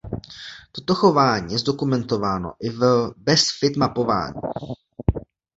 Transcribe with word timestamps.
Toto 0.71 0.95
chování 0.95 1.53
je 1.53 1.59
zdokumentováno 1.59 2.53
i 2.59 2.69
v 2.69 3.11
„best 3.17 3.51
fit“ 3.59 3.77
mapování. 3.77 4.41